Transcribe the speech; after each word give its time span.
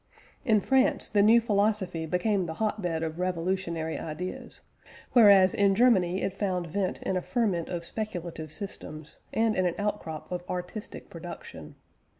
In 0.43 0.61
France 0.61 1.09
the 1.09 1.21
new 1.21 1.39
philosophy 1.39 2.07
became 2.07 2.47
the 2.47 2.55
hot 2.55 2.81
bed 2.81 3.03
of 3.03 3.19
revolutionary 3.19 3.99
ideas; 3.99 4.61
whereas 5.11 5.53
in 5.53 5.75
Germany 5.75 6.23
it 6.23 6.33
found 6.33 6.65
vent 6.65 6.99
in 7.03 7.15
a 7.17 7.21
ferment 7.21 7.69
of 7.69 7.85
speculative 7.85 8.51
systems, 8.51 9.17
and 9.31 9.55
in 9.55 9.67
an 9.67 9.75
outcrop 9.77 10.31
of 10.31 10.43
artistic 10.49 11.07
production. 11.11 11.75